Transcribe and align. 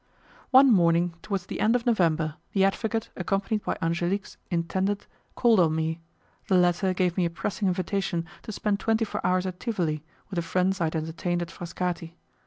One 0.49 0.71
morning 0.73 1.13
towards 1.21 1.45
the 1.45 1.59
end 1.59 1.75
of 1.75 1.85
November 1.85 2.33
the 2.53 2.63
advocate, 2.65 3.11
accompanied 3.15 3.63
by 3.63 3.77
Angelique's 3.83 4.35
intended, 4.49 5.05
called 5.35 5.59
on 5.59 5.75
me. 5.75 6.01
The 6.47 6.57
latter 6.57 6.91
gave 6.95 7.15
me 7.17 7.25
a 7.25 7.29
pressing 7.29 7.67
invitation 7.67 8.25
to 8.41 8.51
spend 8.51 8.79
twenty 8.79 9.05
four 9.05 9.21
hours 9.23 9.45
at 9.45 9.59
Tivoli 9.59 10.03
with 10.31 10.37
the 10.37 10.41
friends 10.41 10.81
I 10.81 10.85
had 10.85 10.95
entertained 10.95 11.43
at 11.43 11.51
Frascati. 11.51 12.15